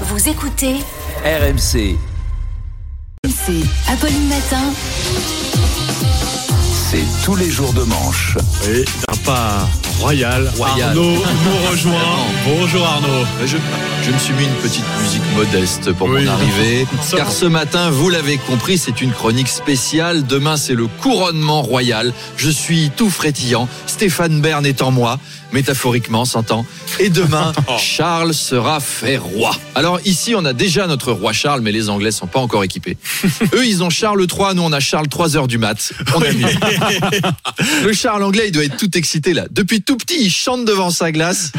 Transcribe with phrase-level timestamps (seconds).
[0.00, 0.74] Vous écoutez
[1.24, 1.96] RMC,
[3.28, 4.62] c'est Apolline Matin.
[6.90, 8.36] c'est tous les jours de manche.
[8.68, 9.68] Et d'un pas
[10.00, 10.88] royal, Royal.
[10.90, 12.16] Arnaud nous rejoint.
[12.46, 13.24] Bonjour Arnaud.
[13.46, 13.56] Je,
[14.04, 16.24] je me suis mis une petite musique modeste pour Oui.
[16.24, 16.86] mon arrivée,
[17.16, 20.26] car ce matin, vous l'avez compris, c'est une chronique spéciale.
[20.26, 22.12] Demain, c'est le couronnement royal.
[22.36, 23.68] Je suis tout frétillant.
[23.86, 25.18] Stéphane Bern est en moi,
[25.54, 26.66] métaphoriquement, s'entend.
[26.98, 29.52] Et demain, Charles sera fait roi.
[29.74, 32.98] Alors ici, on a déjà notre roi Charles, mais les Anglais sont pas encore équipés.
[33.54, 35.92] Eux, ils ont Charles III, nous on a Charles 3 heures du mat.
[36.14, 36.46] On a mieux.
[37.84, 39.46] Le Charles anglais, il doit être tout excité là.
[39.50, 41.52] Depuis tout petit, il chante devant sa glace.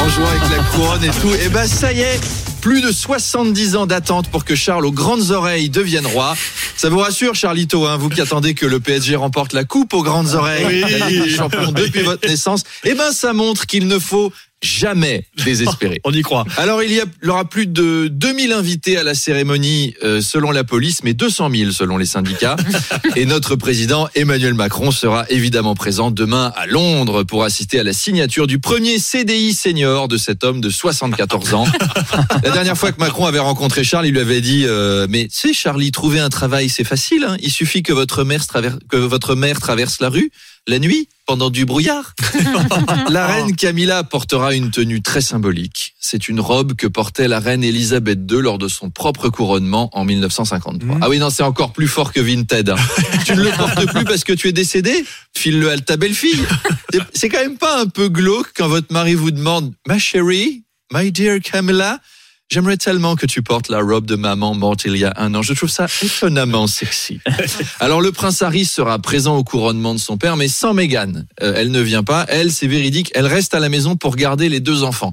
[0.00, 1.34] en jouant avec la couronne et tout.
[1.44, 2.20] Et ben ça y est,
[2.60, 6.36] plus de 70 ans d'attente pour que Charles aux grandes oreilles devienne roi.
[6.78, 10.04] Ça vous rassure, Charlito, hein, vous qui attendez que le PSG remporte la coupe aux
[10.04, 11.28] grandes oreilles, Oui.
[11.36, 12.62] champions depuis votre naissance.
[12.84, 16.00] Et ben ça montre qu'il ne faut jamais désespérer.
[16.04, 16.44] On y croit.
[16.56, 20.20] Alors il y a, il y aura plus de 2000 invités à la cérémonie euh,
[20.20, 22.56] selon la police, mais 200 000 selon les syndicats.
[23.16, 27.92] Et notre président Emmanuel Macron sera évidemment présent demain à Londres pour assister à la
[27.92, 31.66] signature du premier CDI senior de cet homme de 74 ans.
[32.42, 35.36] La dernière fois que Macron avait rencontré Charles, il lui avait dit euh, mais tu
[35.48, 37.24] sais Charlie, trouver un travail c'est facile.
[37.28, 37.36] hein.
[37.40, 40.30] Il suffit que votre mère traverse que votre mère traverse la rue
[40.68, 42.14] la nuit pendant du brouillard.
[43.10, 45.94] La reine Camilla portera une tenue très symbolique.
[46.00, 50.04] C'est une robe que portait la reine Elisabeth II lors de son propre couronnement en
[50.04, 50.94] 1953.
[50.96, 51.02] Mhm.
[51.02, 52.70] Ah oui, non, c'est encore plus fort que Vinted.
[52.70, 52.76] hein.
[53.26, 55.04] tu ne le portes plus parce que tu es décédé?
[55.36, 56.44] File-le à ta belle-fille.
[56.92, 60.64] C'est- C'est quand même pas un peu glauque quand votre mari vous demande «Ma chérie,
[60.92, 61.98] my dear Camilla,
[62.50, 65.42] j'aimerais tellement que tu portes la robe de maman morte il y a un an.
[65.42, 67.20] Je trouve ça étonnamment sexy.»
[67.80, 71.24] Alors le prince Harry sera présent au couronnement de son père, mais sans Meghan.
[71.42, 72.26] Euh, elle ne vient pas.
[72.28, 73.10] Elle, c'est véridique.
[73.14, 75.12] Elle reste à la maison pour garder les deux enfants.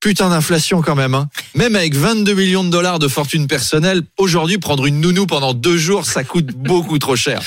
[0.00, 1.14] Putain d'inflation quand même.
[1.14, 1.30] Hein.
[1.54, 5.78] Même avec 22 millions de dollars de fortune personnelle, aujourd'hui prendre une nounou pendant deux
[5.78, 7.40] jours, ça coûte beaucoup trop cher.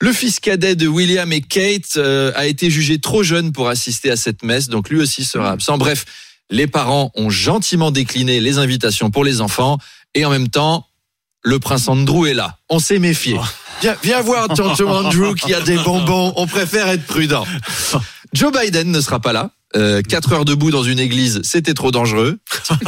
[0.00, 4.10] Le fils cadet de William et Kate euh, a été jugé trop jeune pour assister
[4.10, 5.76] à cette messe, donc lui aussi sera absent.
[5.76, 6.06] Bref,
[6.50, 9.78] les parents ont gentiment décliné les invitations pour les enfants
[10.14, 10.86] et en même temps,
[11.42, 12.56] le prince Andrew est là.
[12.68, 13.38] On s'est méfié.
[13.80, 16.32] Viens, viens voir tonton Andrew qui a des bonbons.
[16.36, 17.44] On préfère être prudent.
[18.32, 19.50] Joe Biden ne sera pas là.
[19.76, 22.38] Euh, quatre heures debout dans une église, c'était trop dangereux.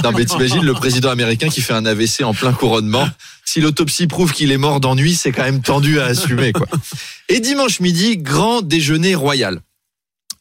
[0.03, 3.07] Non mais t'imagines le président américain qui fait un AVC en plein couronnement.
[3.45, 6.67] Si l'autopsie prouve qu'il est mort d'ennui, c'est quand même tendu à assumer quoi.
[7.29, 9.61] Et dimanche midi, grand déjeuner royal.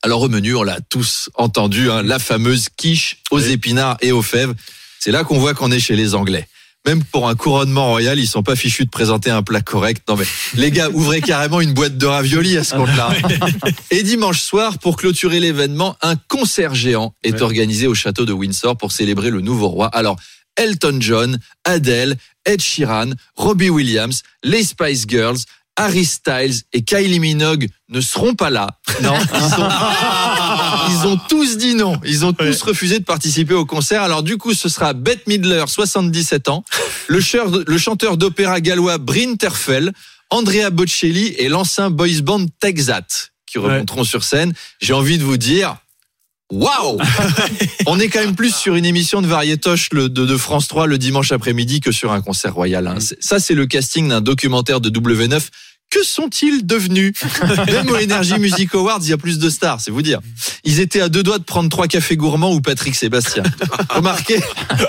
[0.01, 3.51] Alors au menu, on l'a tous entendu, hein, la fameuse quiche aux Oui.
[3.51, 4.53] épinards et aux fèves.
[4.99, 6.47] C'est là qu'on voit qu'on est chez les Anglais.
[6.85, 10.01] Même pour un couronnement royal, ils sont pas fichus de présenter un plat correct.
[10.07, 10.23] Non mais
[10.55, 13.09] les gars, ouvrez carrément une boîte de raviolis à ce compte-là.
[13.91, 17.41] Et dimanche soir, pour clôturer l'événement, un concert géant est Ouais.
[17.41, 19.87] organisé au château de Windsor pour célébrer le nouveau roi.
[19.87, 20.17] Alors
[20.55, 25.37] Elton John, Adele, Ed Sheeran, Robbie Williams, les Spice Girls,
[25.79, 28.67] Harry Styles et Kylie Minogue ne seront pas là.
[29.01, 29.69] Non, ils, sont-
[30.89, 31.99] ils ont tous dit non.
[32.05, 32.55] Ils ont tous Ouais.
[32.69, 34.01] refusé de participer au concert.
[34.03, 36.63] Alors du coup, ce sera Bette Midler, 77 ans,
[37.07, 39.91] le, cheur- le chanteur d'opéra gallois Bryn Terfel,
[40.29, 43.65] Andrea Bocelli et l'ancien boys band Texat qui Ouais.
[43.73, 44.53] remonteront sur scène.
[44.81, 45.77] J'ai envie de vous dire.
[46.51, 46.97] Waouh
[47.85, 51.31] On est quand même plus sur une émission de variétoche de, France 3 le dimanche
[51.31, 52.87] après-midi que sur un concert royal.
[52.87, 52.95] hein.
[52.99, 55.41] C'est- Ça, c'est le casting d'un documentaire de W9.
[55.89, 57.13] Que sont-ils devenus
[57.67, 60.19] Même au Energy Music Awards, il y a plus de stars, c'est vous dire.
[60.63, 63.41] Ils étaient à deux doigts de prendre trois cafés gourmands ou Patrick Sébastien.
[63.89, 64.39] Remarquez,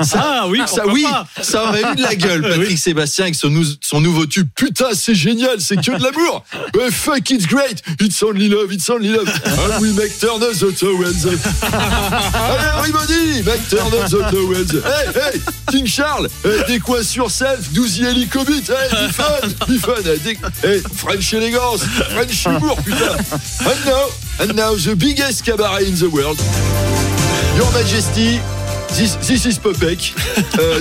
[0.02, 3.34] ça, Ah oui, ça, oui, pas ça aurait eu de la gueule, Patrick Sébastien, avec
[3.34, 4.46] son, nou- son nouveau tube.
[4.54, 6.44] Putain, c'est génial, c'est que de l'amour.
[6.90, 7.82] Fuck, it's great.
[7.98, 9.26] It's only love, it's only love.
[9.46, 11.24] And we make Turner the Towels.
[11.24, 14.72] Allez, everybody, make Turner the Towels.
[14.84, 15.40] Hey, hey,
[15.70, 18.64] King Charles, hey, des coins sur self, 12 hélicobit.
[18.68, 19.92] Hey, du fun, du fun.
[20.62, 23.18] Hey, French elegance, French humour, putain.
[23.66, 24.08] And now,
[24.40, 26.38] and now, the biggest cabaret in the world.
[27.56, 28.38] Your Majesty,
[28.96, 30.14] this, is Popek.
[30.58, 30.80] Uh,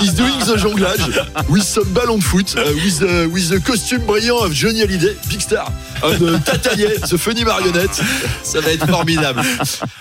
[0.00, 4.02] he's, doing the jonglage with some ballon de foot, uh, with, the, with the costume
[4.06, 5.70] brillant of Johnny Hallyday, big star.
[6.04, 8.00] Uh, Tatalier, the funny marionnette.
[8.42, 9.42] Ça va être formidable.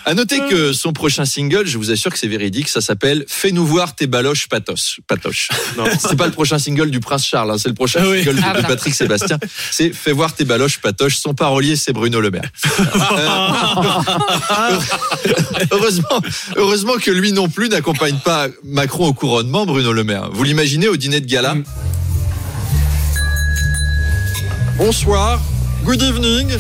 [0.06, 3.66] À noter que son prochain single, je vous assure que c'est véridique, ça s'appelle Fais-nous
[3.66, 5.00] voir tes baloches patoches.
[5.08, 5.50] patoches.
[5.78, 5.86] Non.
[6.00, 8.24] C'est pas le prochain single du Prince Charles, hein, c'est le prochain Ah oui.
[8.24, 8.68] single de, Ah, de.
[8.68, 9.38] Patrick Sébastien.
[9.72, 11.18] C'est Fais voir tes baloches patoches.
[11.18, 12.50] Son parolier, c'est Bruno Le Maire.
[13.12, 14.80] Euh,
[15.72, 16.22] heureusement,
[16.58, 20.30] heureusement que lui non plus n'accompagne pas Macron au couronnement, Bruno Le Maire.
[20.32, 21.56] Vous l'imaginez au dîner de gala?
[24.78, 25.40] Bonsoir,
[25.83, 26.57] good evening.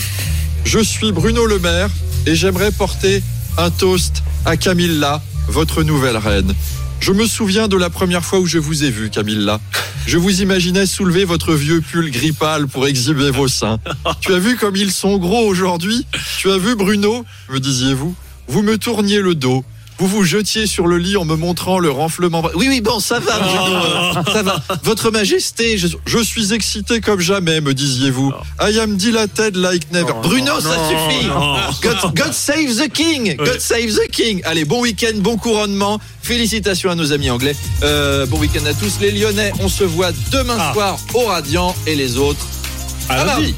[0.65, 1.89] Je suis Bruno Le Maire
[2.25, 3.23] et j'aimerais porter
[3.57, 6.53] un toast à Camilla, votre nouvelle reine.
[6.99, 9.59] Je me souviens de la première fois où je vous ai vu, Camilla.
[10.05, 13.79] Je vous imaginais soulever votre vieux pull gris pâle pour exhiber vos seins.
[14.19, 16.05] Tu as vu comme ils sont gros aujourd'hui?
[16.37, 18.15] Tu as vu Bruno me disiez-vous?
[18.47, 19.63] Vous me tourniez le dos.
[19.99, 22.41] Vous vous jetiez sur le lit en me montrant le renflement.
[22.55, 24.61] Oui, oui, bon, ça va, Bruno, euh, ça va.
[24.83, 28.33] Votre Majesté, je, je suis excité comme jamais, me disiez-vous.
[28.61, 30.13] I am dilated like never.
[30.23, 31.27] Bruno, ça suffit.
[31.81, 33.35] God, God save the king.
[33.37, 34.41] God save the king.
[34.45, 35.99] Allez, bon week-end, bon couronnement.
[36.21, 37.55] Félicitations à nos amis anglais.
[37.83, 39.51] Euh, bon week-end à tous les Lyonnais.
[39.61, 40.71] On se voit demain Ah.
[40.73, 42.45] soir au Radiant et les autres.
[43.09, 43.27] À à lundi.
[43.41, 43.55] mardi.